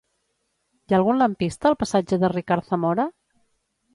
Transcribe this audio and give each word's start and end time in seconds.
Hi 0.89 0.93
ha 0.93 0.97
algun 0.99 1.19
lampista 1.23 1.69
al 1.71 1.77
passatge 1.83 2.19
de 2.23 2.33
Ricard 2.35 2.67
Zamora? 2.71 3.05